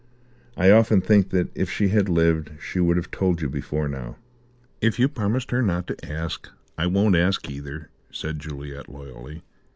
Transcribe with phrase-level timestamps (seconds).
[0.57, 4.15] I often think that if she had lived she would have told you before now."
[4.81, 9.43] "If you promised her not to ask, I won't ask either," said Juliet loyally.